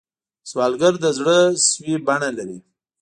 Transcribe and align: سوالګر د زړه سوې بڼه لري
سوالګر 0.49 0.93
د 1.03 1.05
زړه 1.17 1.37
سوې 1.71 1.95
بڼه 2.05 2.29
لري 2.37 2.59